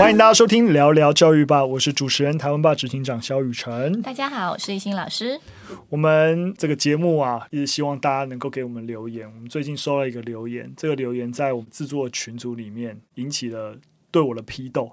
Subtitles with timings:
[0.00, 4.00] 欢迎大家收听聊聊教育吧，我是主持人台湾吧执行长肖雨辰。
[4.00, 5.38] 大家好，我是一心老师。
[5.90, 9.30] 我们这个节目啊，也希望大家能够给我们留言。
[9.30, 13.76] 我们最近收了一个留言，这个留言在我们制作群组里面引起了。
[14.10, 14.90] 对我的批斗，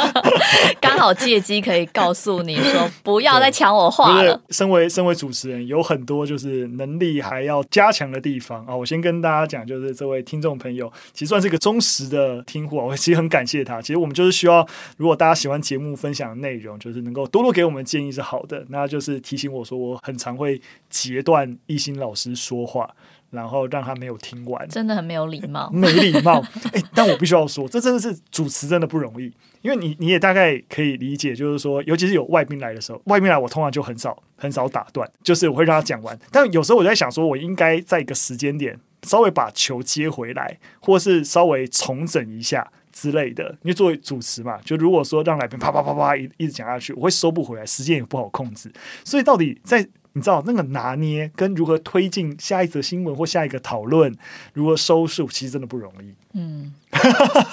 [0.80, 4.40] 刚好借机可以告诉你说，不要再抢我话了。
[4.50, 8.76] 身为身为主持人，有很多就是能力还要加强的地方啊。
[8.76, 12.84] 我先跟大家讲，就是这位听众朋友，其实算是一个忠实的听户啊。
[12.84, 13.80] 我其实很感谢他。
[13.80, 14.66] 其实我们就是需要，
[14.96, 18.64] 如果大家喜欢节目分享的内容，就是能够多多给我们建议是好的。
[18.68, 22.90] 那就是提醒我说，我很常会截断一心老师说话。
[23.30, 26.42] 然后让他没有听完，真的很没有礼貌， 没礼貌。
[26.72, 36.18] 哎，但我必须要说，这真的是主持真的不容易，因为你你也大概可以理解，就是说，尤其是有外宾来的时候，外宾来我通常就很少很少打断，就是我会让他讲完。
[36.30, 43.50] 但有时候我在想，说我应该在一个时间点稍微把球接回来，或是稍微重整一下之类的。
[43.62, 48.72] 因为作为主持嘛，就如果说让来宾啪啪啪啪一一直讲下去，我会收不回来，时间也不好控制。
[49.04, 49.86] 所以到底在。
[50.16, 54.16] 你知道那个拿捏跟如何推进下一则新闻或下一个讨论，
[54.54, 56.14] 如何收束，其实真的不容易。
[56.32, 56.72] 嗯，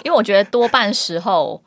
[0.06, 1.62] 因为我觉得多半时候。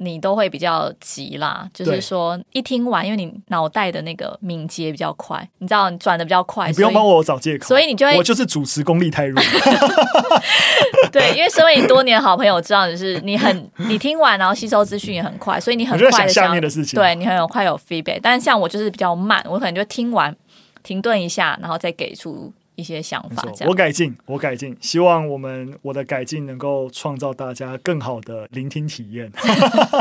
[0.00, 9.42] 你都会比较急啦，就是说一听完，因为你脑袋的那个敏捷比较快，你知道你转的比较快，你不用帮我找借口，所以你就会，我就是主持功力太弱。
[11.10, 18.20] 对，因为身为你多年好朋友，知道就是你很你听完然后吸收资讯也很快，所以你很快的想下面的事情，对你很有快有 feedback。
[18.22, 20.34] 但是像我就是比较慢，我可能就听完
[20.82, 22.52] 停顿一下，然后再给出。
[22.78, 29.28] 一些想法，我改进，我改进，希望我们我的改进能够创造大家更好的聆听体验。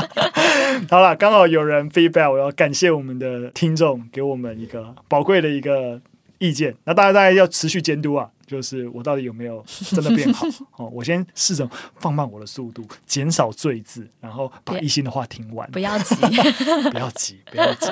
[0.87, 5.99] 好了，刚好有人 feedback，我要感谢我们的听众给我们一个宝贵的一个
[6.37, 6.75] 意见。
[6.83, 8.29] 那大家大家要持续监督啊。
[8.47, 10.47] 就是我到底有没有真的变好？
[10.77, 15.69] 哦，我先试着放慢我的速度，减少赘字，然后把一心的话听完。
[15.69, 16.15] 不要急，
[16.89, 17.91] 不要急，不要急。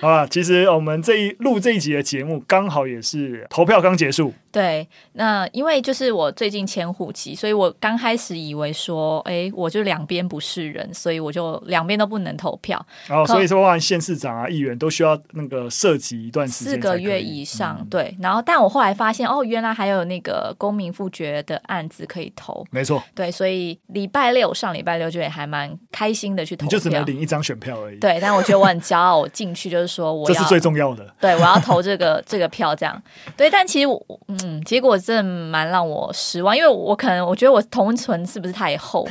[0.00, 4.34] 好吧，其实我们这一录这一集的节目，刚好也是投票刚结束。
[4.50, 12.84] 对，那因为就是我最近迁户籍，所以我刚开始以为说，哎，我就两边不是人，所以我就两边都不能投票。
[13.08, 17.78] 哦，所以说，包含县市长啊、议员都需要那个涉及一段时间，四个月以上。
[17.80, 19.91] 嗯、对，然后但我后来发现，哦，原来还有。
[19.92, 27.98] 有那个公民复决的案子可以投，没错，对，所以礼拜六上礼拜六就也还蛮开心的去投票，你就只能领一张选票而已。
[27.98, 33.00] 对，但我觉得我很骄傲，我进去就是说我要，这是最重要的，对，我要投这个 这个票，这样
[33.36, 33.50] 对。
[33.50, 39.06] 但其实我嗯，结果真的蛮让我失望，因为我可能我觉得我同存是不是太厚，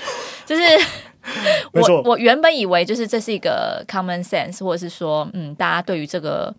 [0.45, 0.63] 就是
[1.73, 6.53] 我我原本以为就是这是一个 common sense，或者是说嗯，大家对于这个。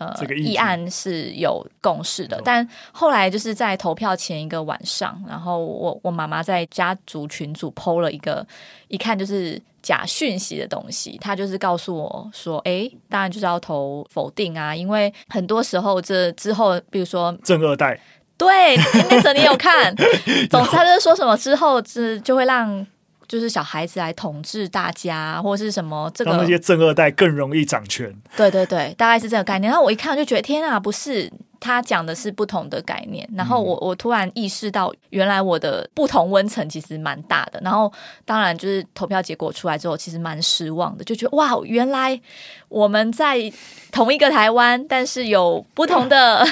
[0.00, 8.46] 呃，这个议案是有共识的，但后来就是在投票前一个晚上，然后我我妈妈在家族群组 PO 了一个，
[8.86, 18.00] 一看就是假讯息的东西，她就是告诉我说，哎，当然就是要投否定啊，因为很多时候这之后，比如说正二代，
[18.36, 18.76] 对，
[19.10, 19.92] 那则你有看，
[20.48, 22.86] 总之他就是说什么之后，这就会让。
[23.28, 28.10] 就是小孩子来统治大家，或是什么这个让那些正二代更容易掌权。
[28.34, 29.70] 对对对，大概是这个概念。
[29.70, 31.30] 然后我一看就觉得天啊，不是
[31.60, 33.28] 他讲的是不同的概念。
[33.36, 37.60] 然后我我突然意识到，原来我的不同温层其实蛮大的。
[37.62, 37.92] 然后
[38.24, 42.18] 当然就是投票结果出来之后，其实蛮失望的，就觉得哇，原来
[42.70, 43.52] 我们在
[43.92, 46.42] 同一个台湾，但是有不同的。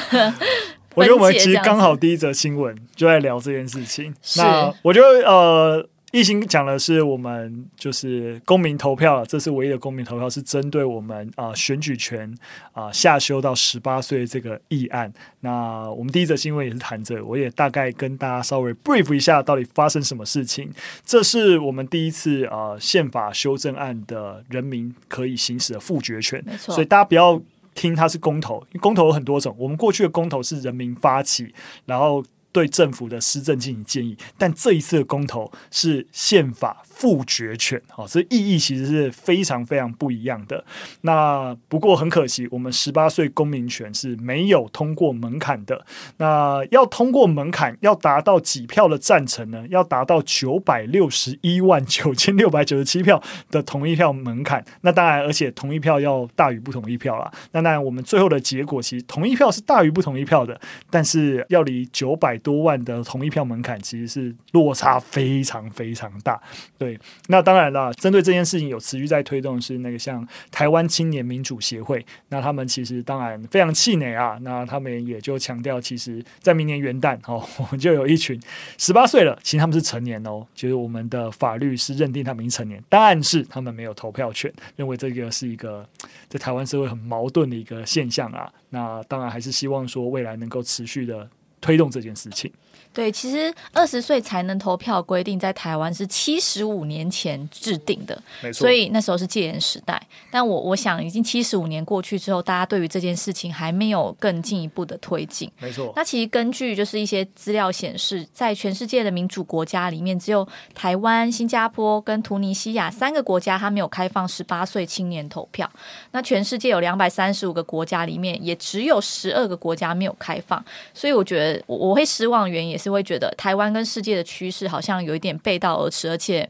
[0.95, 4.15] 我觉得我们其实刚好第一则新闻就在聊这件事情。
[4.21, 5.89] 是那我觉得呃。
[6.17, 12.27] 懿心讲的是我们就是公民投票，这是唯一的公民投票，是针对我们啊、呃、选举权
[12.73, 15.13] 啊、呃、下修到十八岁这个议案。
[15.41, 20.73] 那我们第一则新闻也是谈这，我也大概跟大家稍微 brief 一下到底发生什么事情。
[21.05, 26.75] 这是我们第一次啊、呃、宪法修正案的人民可以行使的复决权，没错。
[26.75, 27.39] 所以大家不要
[27.75, 29.55] 听它是公投，公投有很多种。
[29.59, 31.53] 我们过去的公投是人民发起，
[31.85, 32.25] 然后。
[32.57, 40.65] 对政府的施政进行建议，但这一次的公投是宪法复决权，好，这意义其实是非常非常不一样的。
[41.03, 45.85] 那不过很可惜，我们十八岁公民权是没有通过门槛的。
[46.17, 49.67] 那要通过门槛，要达到几票的赞成呢？
[49.69, 54.65] 要达到九百六十一万九千六百九十七票的同意票门槛。
[54.81, 57.31] 那当然，而且同意票要大于不同意票啦。
[57.53, 62.41] 那当然，我们最后的结果其实同意票是大于不同意票的，但是要离九百。
[62.47, 66.41] 多万的同一票门槛，其实是落差非常非常大。
[66.79, 66.97] 对，
[67.27, 78.41] 那当然了，针对这件事情有持续在推动是那个像台湾青年民主协会，那他们其实当然非常气馁啊，那他们也就强调，其实，在明年元旦哦， 我们就有一群
[78.79, 85.85] 十八岁了，其实他们是成年哦，就是我们的法律是认定他们已经成年，但是他们没有投票权，认为这个是一个
[86.29, 88.49] 在台湾社会很矛盾的一个现象啊。
[88.71, 91.29] 那当然还是希望说未来能够持续的
[91.67, 92.51] 推动这件事情。
[92.93, 98.61] 对，其实二十岁才能投票规定在台湾是七十五年前制定的，没错。
[98.61, 100.01] 所以那时候是戒严时代。
[100.31, 105.51] 但我我想，已经七十五年过去之后，大家对于这件事情还没有更进一步的推进。
[105.61, 105.93] 没错。
[105.95, 115.71] 那其实根据就是一些资料显示，在全世界的民主国家里面，只有台湾、新加坡跟突尼西亚三个国家，它没有开放十八岁青年投票。
[116.13, 120.65] 那全世界有两百三十五个国家里面，也只有十二个国家没有开放。
[120.95, 122.87] 所以我觉得我我会失望原因也是。
[122.87, 126.49] 就会觉得台湾跟世界的趋势好像有一点背道而驰，而且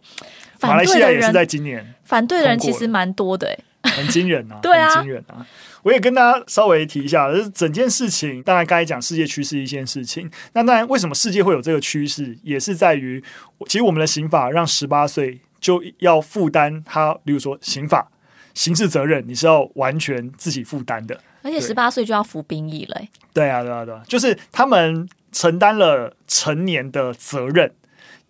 [0.58, 4.58] 反对的人也是在今年反对的人其实蛮多的，很惊人啊！
[4.60, 5.46] 对啊，很惊人啊！
[5.82, 13.24] 我也跟大家稍微提一下，就是整件事情，当然刚才讲世界趋势一件事情，那当然为什么世界会有这个趋势，也是在于
[13.66, 18.10] 其实我们的刑法让十八岁就要负担他，比如说刑法
[18.52, 23.00] 刑事责任，你是要完全自己负担的，而且十八岁就要服兵役了。
[23.32, 25.08] 对啊，对啊，对啊，就是他们。
[25.32, 27.70] 承担了成年的责任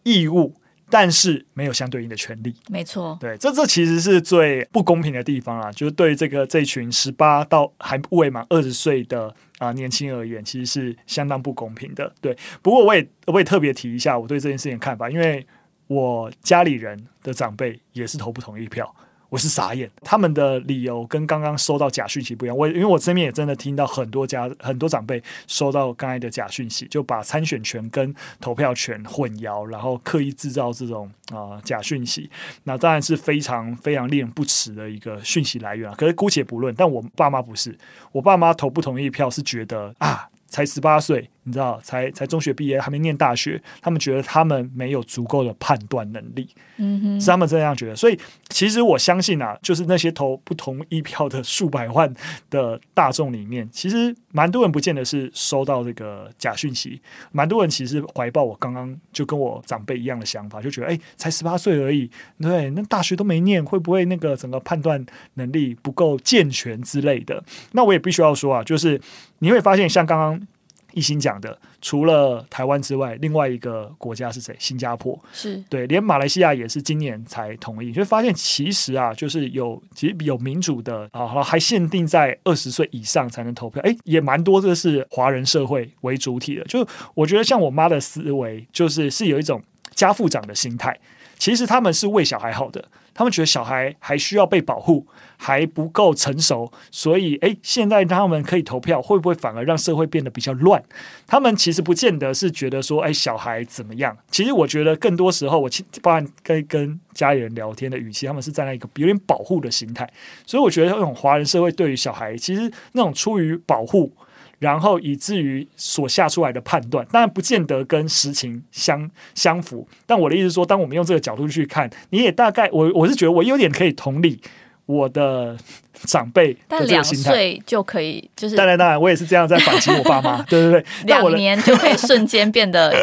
[0.03, 0.55] 义务，
[0.91, 2.53] 但是没有相对应的权利。
[2.69, 5.71] 没错，对，这这其实是最不公平的地方啊！
[5.71, 9.29] 就是对这个这群十八到还未满二十岁的
[9.59, 12.13] 啊、呃、年轻而言，其实是相当不公平的。
[12.21, 15.47] 对，不过我也我也特别提一下我对这件事情的看法，因为
[15.87, 18.93] 我家里人的长辈也是投不同意票。
[19.37, 22.57] 我是傻眼，他们的理由跟刚刚收到假讯息不一样。
[22.57, 32.31] 我因为我身边也真的听到很多家很多长辈收到刚才的假讯息，就把参选权跟投票权混淆，然后刻意制造这种啊、假讯息。
[32.65, 35.95] 那当然是非常非常令人不齿的一个讯息来源啊。
[35.99, 37.77] 可是姑且不论，但我爸妈不是，
[38.13, 40.27] 我爸妈投不同意票是觉得啊。
[40.49, 47.95] 才十八岁，你知道，才才中学毕业，还没念大学，他们觉得他们没有足够的判断能力，嗯哼，是他们这样觉得。
[47.95, 52.13] 所以，其实我相信啊，就是那些投不同意票的数百万
[52.51, 57.01] 的大众里面，其实蛮多人不见得是收到这个假讯息，
[57.31, 62.11] 蛮多人其实怀抱我刚刚就跟我长辈一样的想法，就觉得，哎，才十八岁而已，
[62.41, 67.41] 对，那大学都没念，会不会那个整个判断能力不够健全之类的？
[67.71, 69.01] 那我也必须要说啊，就是
[69.39, 70.49] 你会发现，像刚刚。
[70.97, 74.57] 一心讲的，除了台湾之外，另外一个国家是谁？
[74.59, 77.93] 新加坡是对，连马来西亚也是今年才同意。
[77.93, 83.83] 就发现其实啊，就是有其实有民主的啊，还限定在二十岁以上才能投票。
[83.83, 86.65] 哎，也蛮多，这是华人社会为主体的。
[86.65, 89.63] 就我觉得，像我妈的思维，就是是有一种
[89.95, 90.99] 家父长的心态。
[91.39, 92.83] 其实他们是为小孩好的。
[93.17, 95.07] 他们觉得小孩还需要被保护，
[95.39, 100.83] 还不够成熟，所以诶，现在他们可以投票，会不会反而让社会变得比较乱？
[101.27, 104.15] 他们其实不见得是觉得说，诶，小孩怎么样？
[104.31, 105.71] 其实我觉得更多时候，我
[106.03, 110.07] 包含跟跟家里人聊天的语气，他们是站在一个有点保护的心态。
[110.45, 114.13] 所以我觉得，那种华人社会对于小孩，其实那种出于保护。
[114.59, 119.87] 然后以至于所下出来的判断，当然不见得跟实情相相符。
[120.07, 124.41] 但我的意思是说，当我们用这个角度去看，你也大概我我是觉得我有点可以同理
[124.87, 125.57] 我的
[126.05, 127.25] 长辈的这个心态。
[127.25, 130.85] 但两岁就可以，就是当然当然，我也是这样在反击我爸妈，对 对对。
[131.05, 132.95] 两年就可以瞬间变得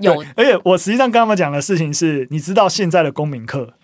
[0.00, 3.74] 有， 而且我实际上跟他们讲的事情是，你知道现在的公民课。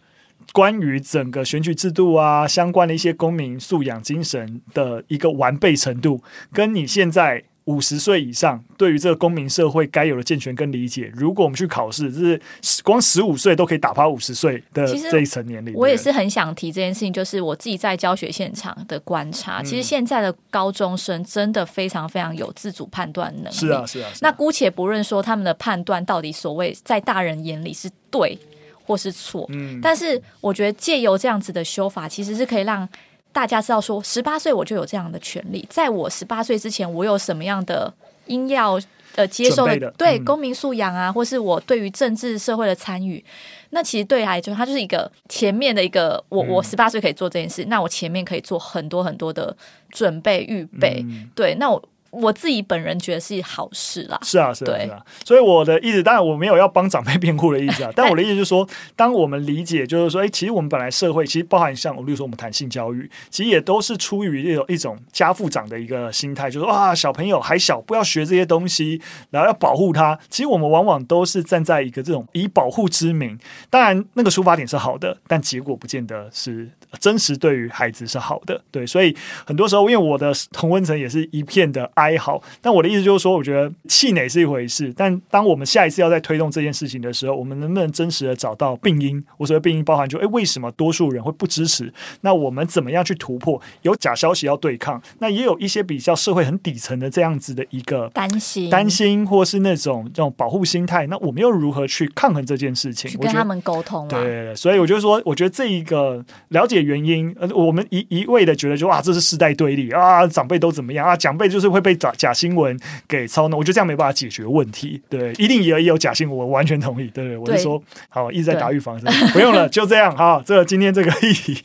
[0.54, 12.40] 关于整个选举制度啊，相关的一些公民素养精神的一个完备程度，跟你现在五十岁以上对于这个公民社会该有的健全跟理解，如果我们去考试，就是
[12.84, 15.75] 光十五岁都可以打趴五十岁的这一层年龄。
[15.75, 23.56] 我也是很想提这件事情，就是我自己在教学现场的观察，嗯、其实现在的高中生真的非常非常有自主判断能力。
[23.56, 24.08] 是啊，是啊。
[24.08, 28.38] 是啊，那姑且不论说他们的判断到底所谓在大人眼里是对。
[28.86, 32.88] 或是错，嗯，但是我觉得借由这样子的修法，其实是可以让
[33.32, 37.92] 大家知道说，十八岁我就有这样的权利，在我十八岁之前，我有什么样的
[38.26, 38.78] 应要
[39.16, 43.24] 呃接受的，的对、嗯、公民素养啊，或是我对于政治社会的参与，
[43.70, 49.56] 那其实对来就，它就是一个前面的一个，我、嗯、我十八岁可以做这件事，那我前面可以做很多很多的
[49.90, 51.82] 准备预备，嗯、对，那我。
[52.23, 54.18] 我自己本人觉得是好事啦。
[54.23, 55.04] 是啊，是啊，是啊。
[55.25, 57.90] 所以我的意思，当然我没有要帮长辈辩护的意思啊。
[57.97, 58.66] 但我的意思就是说，
[58.97, 70.18] 当我们理解，就是说，哎，其实我们本来社会其实包含像，我例如说我们谈性教育，其实也都是出于一种一种家父长的一个心态，就是啊，小朋友还小，不要学这些东西，然后要保护他。
[70.28, 73.38] 其实我们往往都是站在一个这种以保护之名，
[73.71, 78.60] 当然那个出发点是好的，但结果不见得是真实对于孩子是好的。
[78.70, 79.14] 对，所以
[79.46, 89.22] 很多时候，因为我的同温层也是一片的哀嚎，但我的意思就是说，我觉得气馁是一回事，但当我们下一次要再推动这件事情的时候，我们能不能真实的找到病因？
[89.38, 91.92] 我所谓病因包含就，诶，为什么多数人会不支持？
[92.22, 93.60] 那我们怎么样去突破？
[93.82, 101.06] 有假消息要对抗，那也有一些比较社会很底层的这样子的一个担心、担心，或是那种这种保护心态。
[101.06, 103.10] 那我们又如何去抗衡这件事情？
[103.10, 104.06] 去跟他们沟通。
[104.08, 111.16] 对，所以我就说，我觉得这一个了解原因，呃，我们一一味的觉得就啊，这是世代对立啊，长辈都怎么样啊？
[111.16, 115.00] 长辈就是会被假假新闻给操弄，我觉得这样没办法解决问题。
[115.08, 117.08] 对，一定也也有假新闻，我完全同意。
[117.08, 120.42] 对，对，我就说好，一直在打预防针，不用了， 就这样哈。
[120.44, 121.62] 这个、今天这个议题，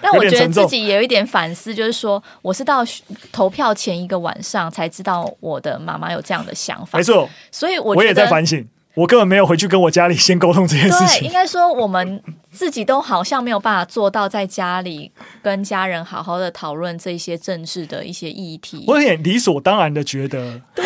[0.00, 2.82] 但我觉得自己也有一点反思，就是说，我是到
[3.30, 6.98] 投票前一个晚上才知道我的妈妈有这样的想法。
[6.98, 8.66] 没错，所以我我也在反省。
[8.94, 11.20] 我根本没有回去跟我家里先沟通这件事情。
[11.20, 15.10] 对，应该说我们自己都好像没有办法做到在家里
[15.42, 18.84] 跟家人好好的讨论这些政治的一些议题。
[18.86, 20.84] 我有点理所当然的觉得，对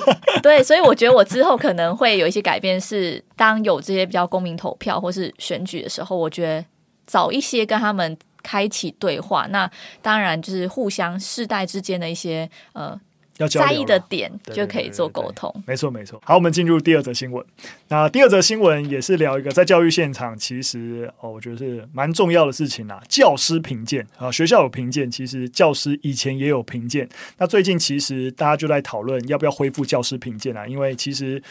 [0.42, 6.64] 对，所以我觉得我之后可能会有一些改变，是当有这些比较公民投票或是选举的时候，我觉得
[7.06, 9.46] 早一些跟他们开启对话。
[9.48, 9.70] 那
[10.02, 12.98] 当然就是互相世代之间的一些呃。
[13.38, 16.20] 要在意的点就可以做沟通，没错没错。
[16.24, 17.44] 好，我们进入第二则新闻。
[17.88, 23.00] 那第二则新闻也是聊一个在教育现场，其实哦，我觉得是蛮重要的事情啊。
[23.08, 27.08] 教师评鉴啊，学校有评鉴，其实教师以前也有评鉴。
[27.38, 31.42] 那最近其实大家就在讨论要不要恢复教师评鉴啊，因为其实。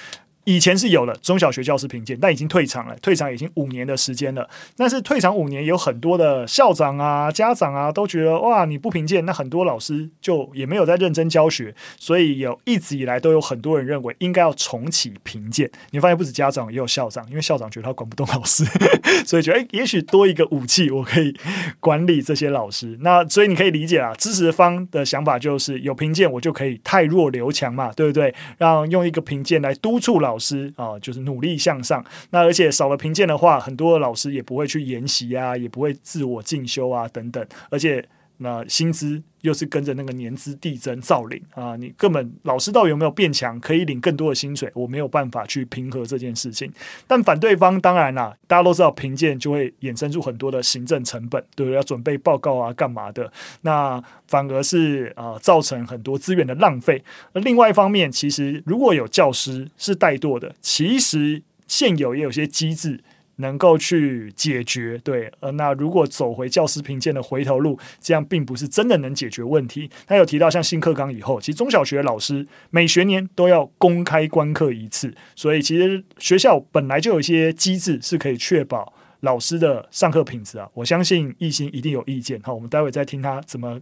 [0.47, 4.49] 以前是有了中小学教师评鉴，但已经退场了，退场已经五年的时间了。
[4.77, 11.75] 但是退场五年，有很多的校长啊、家长啊都觉得，哇，你不评鉴，那很多老师就也没有在认真教学。
[11.99, 15.69] 所以有一直以来都有很多人认为应该要重启评鉴。
[15.91, 18.63] 你发现不止家长，也有校长，因为校长觉得他管不动老师，
[19.27, 21.35] 所以觉得诶，也许多一个武器，我可以
[21.81, 22.97] 管理这些老师。
[23.01, 28.33] 那所以你可以理解啊，支持方的想法就是有评鉴，我就可以汰弱留强嘛，对不对？
[28.57, 30.36] 让用一个评鉴来督促老。
[30.37, 32.05] 老师啊，就是努力向上。
[32.29, 37.43] 那而且少了评鉴的话，很多老师也不会去研习啊，也不会自我进修啊，等等。
[37.71, 38.07] 而且
[38.39, 46.71] 那薪资又是跟着那个年资递增照领啊，你根本老师到底有没有变强，可以领更多的薪水，我没有办法去平和这件事情。
[47.07, 51.75] 但反对方当然啦，大家都知道评鉴就会衍生出很多的行政成本，对不对？
[51.75, 53.31] 要准备报告啊，干嘛的？
[53.61, 57.03] 那反而是啊、造成很多资源的浪费。
[57.33, 62.99] 而另外一方面，其实如果有教师是怠惰的，其实现有也有些机制。
[63.37, 69.89] 能够去解决，对，呃，那如果走回教师评鉴的回头路，这样并不是真的能解决问题。
[70.05, 78.91] 他有提到，像新课纲以后，其实中小学老师每学年都要公开观课一次，所以其实学校本来就有一些机制是可以确保
[79.21, 80.67] 老师的上课品质啊。
[80.73, 83.79] 我相信奕欣一定有意见，好，我们待会再听他怎么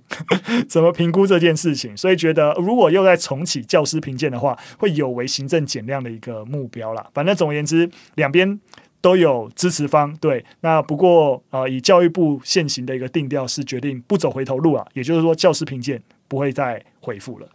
[0.68, 1.96] 怎么评估这件事情。
[1.96, 7.08] 所以觉得，如果又再重启教师评鉴的话，会有违行政减量的一个目标啦。
[7.14, 8.60] 反正总而言之，两边。
[9.06, 17.48] 都有支持方，对，那不过呃，以教育部现行的一个定调是决定不走回头路啊，也就是说教师评鉴不会再回复了。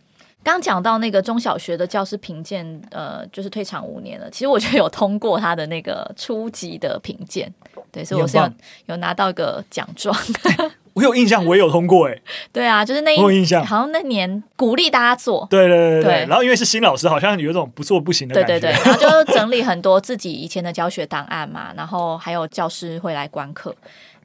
[0.42, 4.30] 刚讲到那个中小学的教师评鉴，呃，就是退场五年了。
[4.30, 7.52] 其实我觉得有通过他的那个初级的评鉴，
[7.92, 8.50] 对，所以我是有
[8.86, 10.16] 有拿到一个奖状。
[10.92, 12.20] 我有印象，我也有通过哎。
[12.52, 15.46] 对啊，就是那一我有印象，好像那年鼓励大家做。
[15.48, 16.26] 对对对对，对。
[16.26, 18.58] 然后因为是新老师，好像有一种不做不行的感觉。
[18.58, 18.84] 对对对。
[18.84, 23.74] 然后就整理很多自己以前的教学档案嘛，然后还有教师会来观课。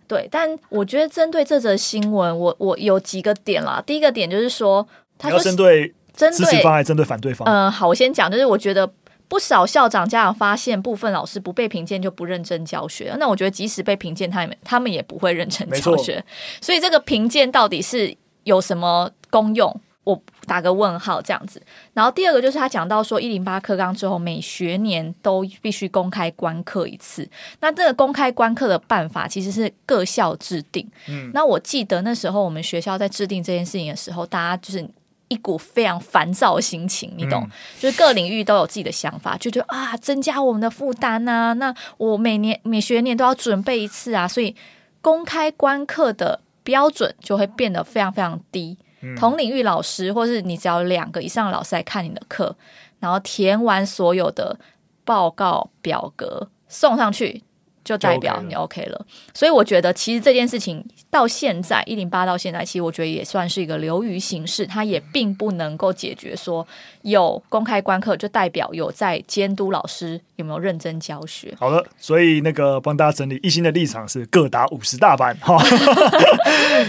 [0.08, 3.82] 对，但我觉得针对这则新闻，我我有几个点啦。
[3.86, 4.86] 第一个点就是说，
[5.20, 7.48] 他说针对支持方还是针对反对方？
[7.48, 8.90] 嗯，好，我先讲，就是我觉得。
[9.28, 16.24] 不少校长家长发现部分老师不被评鉴就不认真教学，那我觉得即使被评鉴，他们他们也不会认真教学。
[16.62, 19.82] 所以这个评鉴到底是有什么功用？
[20.04, 21.60] 我打个问号这样子。
[21.96, 27.28] 然后第二个就是他讲到说，一零八课纲之后每学年都必须公开观课一次。
[27.62, 30.88] 那这个公开观课的办法其实是各校制定。
[31.08, 34.88] 嗯，那我记得那时候我们学校在制定这件事情的时候，大家就是。
[35.28, 37.44] 一股非常烦躁的心情，你懂？
[37.44, 41.54] 嗯、就是各领域都有自己的想法，就觉得啊，增加我们的负担啊。
[41.54, 44.56] 那我每年每学年都要准备一次啊，所以
[45.02, 48.78] 公开观课的标准就会变得非常非常低。
[49.02, 52.56] 嗯、同领域老师，或是你只要两个以上的老师来看你的课，
[53.00, 54.58] 然后填完所有的
[55.04, 57.44] 报告表格送上去。
[57.86, 66.68] 就代表你 OK 了，OK 了，所以我觉得其实这件事情到现在一零八到现在，其实我觉得也算是一个流于形式，它也并不能够解决说
[67.04, 71.54] 有公开观课就代表有在监督老师有没有认真教学。
[71.60, 75.64] 好的，所以那个帮大家整理一心的立场是各打五十大板哈，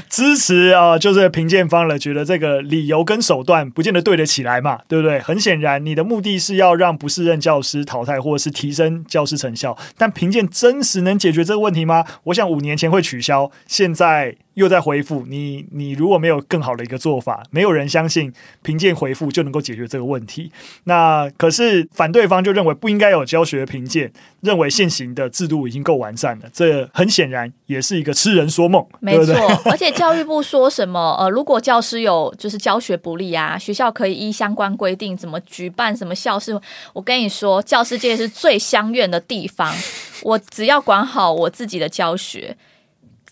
[0.09, 5.21] 支持啊、呃，就是评鉴方了，觉得这个理由跟手段不见得对得起来嘛，对不对？
[5.21, 10.86] 很显然，你的目的是要让不适任教师淘汰，或者是提升教师成效，但评鉴真。
[10.87, 12.05] 只能解决这个问题吗？
[12.25, 15.67] 我想五年前会取消，现在又在回复你。
[15.73, 20.51] 你如果没有更好的一个做法，没有人相信评鉴回复就能够解决这个问题。
[20.85, 26.47] 那可是反对方就认为不应该有教学评鉴，认为现行的制度已经够完善了。
[26.53, 29.27] 这很显然也是一个痴人说梦，没错。
[29.27, 29.71] 对对？
[29.71, 31.17] 而且教育部说什么？
[31.21, 36.59] 呃，如果教师有就是教学不力啊，学校可以依相关规定怎么举办什么校事。
[36.93, 39.75] 我跟你说，教师界是最相怨的地方。
[40.23, 42.57] 我只要管好我自己的教学，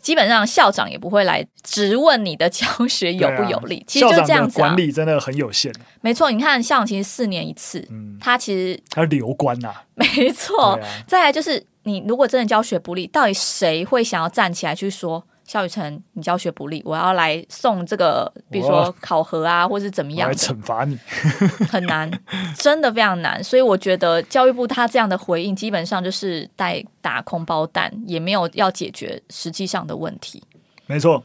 [0.00, 3.78] 基本上校长也不会来质问你的教学有不有力。
[3.78, 5.72] 啊、其实就这样子、啊，管理真的很有限。
[6.00, 9.84] 没错，你看校长其实四年一次，嗯，他其实他留官呐、啊。
[9.94, 15.24] 没错，啊、再来就是你如果真的教学不利，到底谁会想要站起来去说？
[15.46, 20.98] 萧宇辰，你教学不力，我要来送这个，比如说考核啊，或是怎么样来惩罚你，
[21.70, 22.10] 很难，
[22.56, 23.42] 真的非常难。
[23.44, 30.42] 所以我觉得教育部他这样的回应，基本上就是在打空包弹，也没有要解决实际上的问题。
[30.86, 31.22] 没错。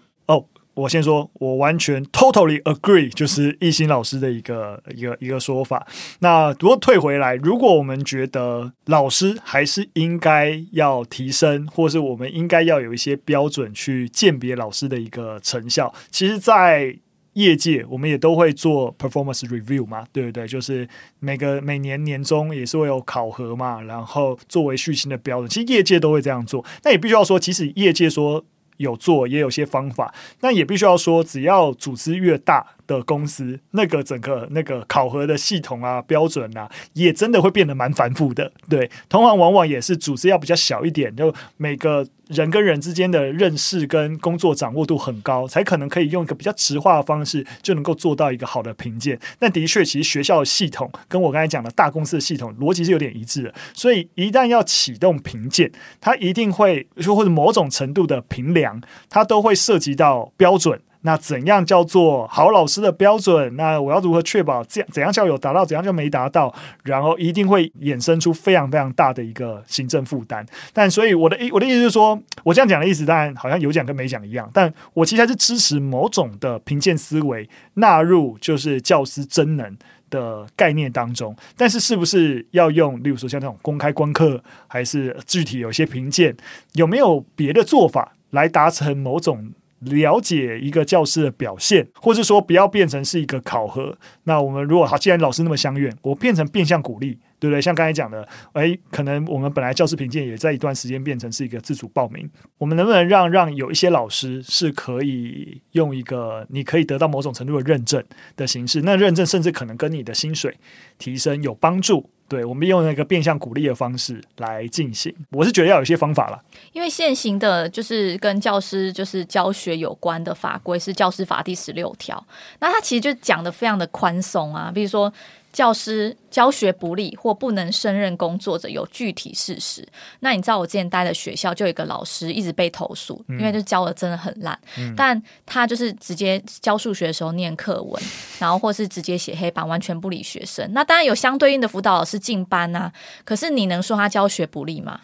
[0.80, 5.86] 我先说，我完全 totally agree，就是亦欣老师的一个一个一个说法。
[6.20, 16.98] 那如果退回来，如果我们觉得老师还是应该要提升，或是我们应该要有一些标准去鉴别老师的一个成效，其实，在
[17.34, 20.48] 业界我们也都会做 performance review 嘛，对不对？
[20.48, 20.88] 就是
[21.20, 26.64] 每个每年年终也是会有考核嘛，然后作为续薪的标准，其实业界都会这样做。
[26.84, 28.46] 那也必须要说，即使业界说。
[28.80, 32.66] 有做也有些方法，那也必须要说，只要组织越大
[32.98, 38.52] 的公司，那个整个那个考核的系统啊、标准啊，也真的会变得蛮繁复的。
[38.70, 42.06] 对，同行往往也是组织要比较小一点，就每个。
[42.30, 49.20] 人跟人之间的认识跟工作掌握度很高，才可能可以用一个比较直化的方式就能够做到一个好的评鉴。
[49.40, 60.80] 但的确，其实学校的系统跟我刚才讲的大公司的系统逻辑是有点一致的，所以一旦要启动评鉴，它一定会说或者某种程度的评量，它都会涉及到标准。
[61.02, 63.56] 那怎样叫做好老师的标准？
[63.56, 66.54] 那我要如何确保这样怎样叫有达到，怎样就没达到？
[66.84, 70.46] 然后一定会衍生出非常非常大的一个行政负担。
[70.74, 74.50] 但所以我的意我的意思就是说，我这样讲的意思当然好像有讲跟没讲一样。
[74.54, 79.78] 但我其实还是支持某种的评鉴思维纳入就是教师真能
[80.10, 81.34] 的概念当中。
[81.56, 86.36] 但是是不是要用，例如说像这种公开观课，还是具体有些评鉴，
[86.74, 89.54] 有没有别的做法来达成某种？
[89.80, 93.98] 了解一个教师的表现，或者说不要变成是一个考核。
[94.24, 97.62] 那我们如果他，既然老师那么相愿，我变成变相鼓励，对不对？
[97.62, 102.30] 像刚才讲的，诶，可能我们本来教师评鉴也在一段时间变成是一个自主报名。
[102.58, 108.04] 我们能不能让让有一些老师是可以用一个你可以得到某种程度的认证
[108.36, 108.82] 的形式？
[108.82, 110.58] 那认证甚至可能跟你的薪水
[110.98, 112.10] 提升有帮助。
[112.28, 116.40] 对，我们用那个变相鼓励的方式来进行，我是觉得要有一些方法了。
[116.74, 122.24] 因为现行的就是跟教师就是教学有关的法规是教师法第十六条，
[122.60, 125.12] 那它其实就讲得非常的宽松啊，比如说。
[125.52, 129.88] 教师教学不力或不能胜任工作者有具体事实。
[130.20, 134.58] 那你知道我之前待的学校就有一个老师一直被投诉，因为就教的真的很烂。
[134.78, 138.02] 嗯、但他就是直接教数学的时候念课文，
[138.40, 140.68] 然后或是直接写黑板，完全不理学生。
[140.74, 142.92] 那当然有相对应的辅导老师进班啊。
[143.26, 145.00] 可是你能说他教学不力吗？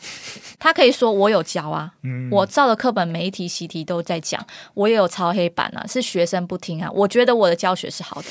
[0.59, 1.91] 他可以说我有教啊，
[2.31, 6.89] 我照的课本每一题习题都在讲，我也有抄黑板啊，是学生不听啊。
[6.91, 8.27] 我觉得我的教学是好的。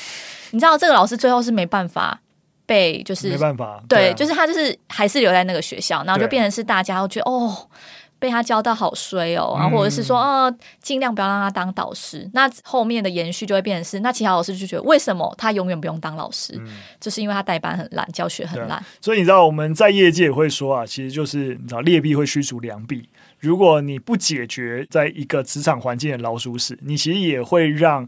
[0.51, 2.19] 你知道这个老师最后是没办法
[2.65, 7.69] 被，就是没办法，对，对啊、就是他就是还是留在那个学校，然后就变成是大家都觉得哦，
[8.17, 10.51] 被他教到好衰哦，然后或者是说哦，
[10.81, 12.27] 尽量不要让他当导师。
[12.33, 16.53] 那后面的延续就会变成是，那其他老师就觉得为什么他永远不用当老师？
[16.57, 18.83] 嗯、就是因为他代班很烂，教学很烂。
[19.01, 23.07] 所以你知道我们在业界也会说啊，其实就是你知道劣币会驱逐良币。
[23.39, 28.07] 如果你不解决在一个职场环境的老鼠屎，你其实也会让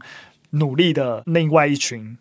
[0.50, 2.18] 努力的另外一群。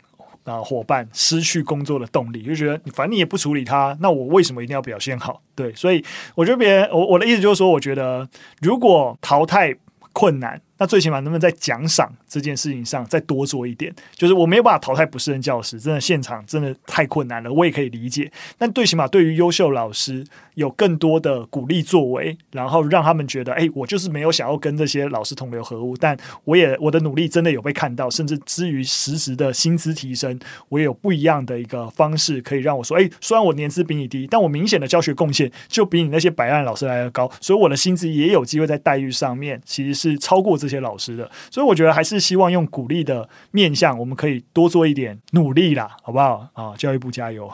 [0.47, 5.41] 啊，伙伴失去工作的动力，就觉得反正你也不处理他，那我为什么一定要表现好？
[5.53, 6.03] 对，所以
[6.35, 8.27] 我觉得别人，我我的意思就是说，我觉得
[8.61, 9.75] 如果淘汰
[10.13, 13.93] 困难，那最起码能不能在奖赏这件事情上再多做一点？
[14.15, 18.31] 就是我没有办法淘汰不适任教师，真的现场真的太困难了，我也可以理解。
[18.57, 41.29] 但最起码对于优秀老师有更多的鼓励作为，然后让他们觉得，哎，我就是没有想要跟这些老师同流合污，但我也我的努力真的有被看到，甚至至于实时的薪资提升，我也有不一样的一个方式可以让我说，哎，虽然我年资比你低，但我明显的教学贡献就比你那些摆烂老师来的高，所以我的薪资也有机会在待遇上面其实是超过这这些老师的。
[41.49, 46.47] 所以我觉得还是希望用鼓励的面向，我们可以多做一点努力啦，好不好？
[46.53, 47.49] 啊，教育部加油！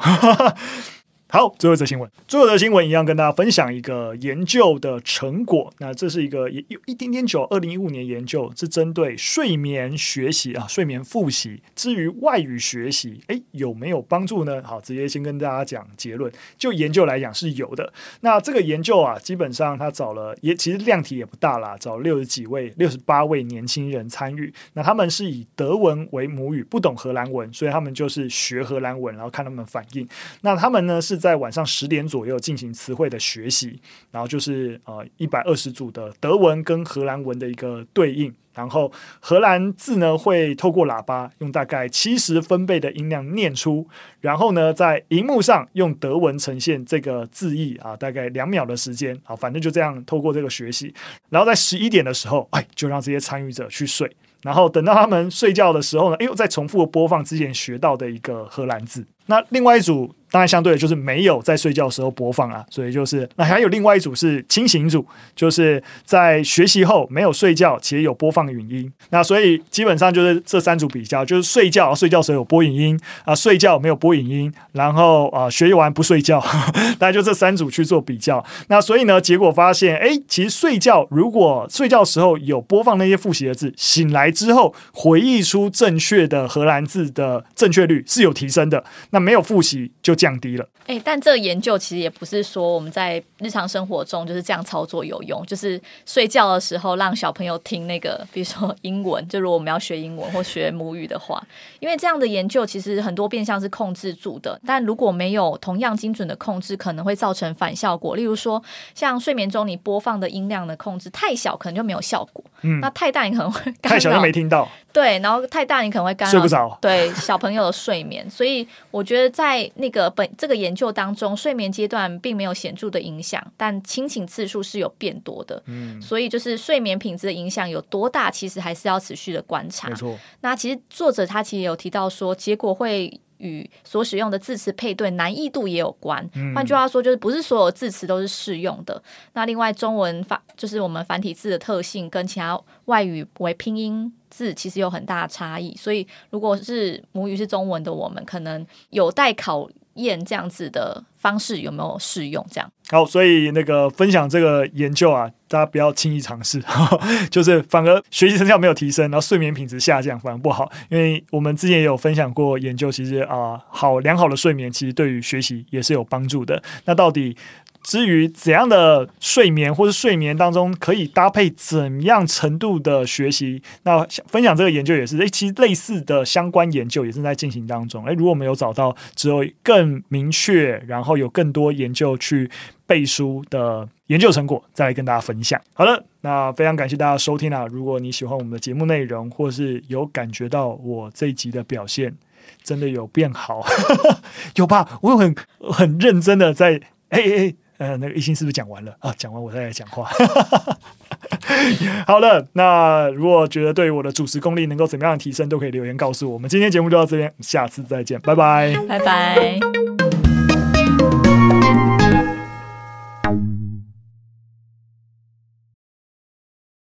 [1.34, 2.08] 好，最后一则新闻。
[2.28, 5.74] 最后一则新闻一样跟大家分享一个研究的成果。
[5.80, 11.60] 那这是一个也有一点点久，二零一五年研究是针对睡眠学习啊，睡眠复习。
[11.74, 14.62] 至于外语学习，诶，有没有帮助呢？
[14.64, 16.32] 好，直接先跟大家讲结论。
[16.56, 17.92] 就研究来讲是有的。
[18.22, 24.54] 那这个研究啊，基本上他找了也其实量体也不大啦，找六十几位、六十八位年轻人参与。
[24.74, 30.08] 那他们是以德文为母语，不懂荷兰文，所以他们就是学荷兰文，然后看他们反应。
[30.42, 31.23] 那他们呢是。
[31.24, 33.80] 在晚上十点左右进行词汇的学习，
[34.12, 43.88] 然后就是呃一百二十组的德文跟荷兰文的一个对应，然后荷兰字呢会透过喇叭用大概七十分贝的音量念出，
[44.20, 50.94] 然后呢在荧幕上用德文呈现这个字意啊，大概两秒的时间啊，反正就这样透过这个学习，
[51.30, 59.06] 然后在十一点的时候，哎，就让这些参与者去睡，然后等到他们睡觉的时候呢，哎呦，再重复播放之前学到的一个荷兰字。
[59.28, 60.14] 那另外一组。
[60.34, 65.06] 当然，相对的就是没有在睡觉的时候播放啊，所以就是那还有另外一组是清醒组，
[65.36, 68.92] 就是在学习后没有睡觉且有播放语音。
[69.12, 76.44] 那所以基本上就是这三组比较，就是睡觉睡觉时候有播语音啊，睡觉没有播语音，然后啊学习完不睡觉，
[76.98, 78.44] 大家就这三组去做比较。
[78.70, 88.84] 那所以呢，结果发现，哎，其实睡觉如果睡觉时候有播放那些复习的字，醒来之后回忆出正确的荷兰字的正确率是有提升的。
[89.14, 90.18] 那没有复习就。
[90.24, 101.46] 降低了，哎、欸，但这个研究其实也不是说我们在日常生活中就是这样操作有用，就是睡觉的时候让小朋友听那个，比如说英文，就如果我们要学英文或学母语的话，
[101.82, 108.16] 因为这样的研究其实很多变相是控制住的，但如果没有同样精准的控制，可能会造成反效果。
[108.16, 108.64] 例如说，
[108.96, 114.70] 像睡眠中你播放的音量的控制太小，可能就没有效果；嗯，那太大，你可能会 太小就没听到。
[114.94, 116.78] 对，然后太大，你可能会干扰睡不着。
[116.80, 125.62] 对小朋友的睡眠，所以我觉得在那个本这个研究当中，睡眠阶段并没有显著的影响，但清醒次数是有变多的。
[125.66, 129.90] 嗯，所以就是睡眠品质的影响有多大，其实还是要持续的观察。
[129.90, 130.18] 没错。
[130.42, 133.20] 那其实作者他其实也有提到说，结果会。
[133.44, 136.28] 与所使用的字词配对难易度也有关。
[136.34, 139.02] 嗯、换句话说，就是不是所有字词都是适用的。
[139.34, 145.76] 那另外，中文繁就是我们繁体字的特性跟其他外语为拼音字其实有很大的差异。
[145.76, 152.46] 所以，如果是母语是中文的，我们可能有待考验这样子的方式有没有适用。
[152.52, 155.30] 这样好，所以那个分享这个研究啊。
[155.50, 156.60] 大家不要轻易尝试，
[157.30, 160.68] 就是反而学习成效没有提升，然后睡眠品质下降，反而不好。
[160.90, 166.60] 因为我们之前也有分享过研究，其实啊、好良好的睡眠其实对于学习也是有帮助的。
[166.86, 167.38] 那到底
[167.84, 173.62] 至于怎样的睡眠，或是睡眠当中可以搭配怎样程度的学习？
[173.84, 178.06] 那分享这个研究也是，诶，其实类似的相关研究也正在进行当中。
[178.06, 182.50] 诶，如果没有找到之后更明确，然后有更多研究去
[182.88, 183.88] 背书的。
[184.08, 185.60] 研究成果再来跟大家分享。
[185.74, 187.66] 好了，那非常感谢大家收听啊！
[187.66, 192.14] 如果你喜欢我们的节目内容，或是有感觉到我这一集的表现
[192.62, 193.66] 真的有变好，
[194.56, 195.00] 有吧？
[195.02, 195.34] 我有很
[195.72, 199.14] 很认真的在哎哎哎，呃，那个一心是不是讲完了啊？
[199.18, 200.10] 讲完我再来讲话。
[202.06, 206.34] 好了，那如果觉得对我的主持功力能够怎么样提升，都可以留言告诉我。
[206.34, 209.83] 我们今天节目就到这边，下次再见，拜拜，拜拜。